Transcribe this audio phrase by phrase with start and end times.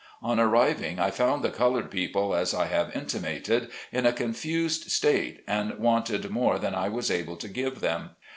[0.23, 5.43] On arriving I found the colored people as I have intimated, in a confused state,
[5.47, 8.09] and wanted more than I was able to give them.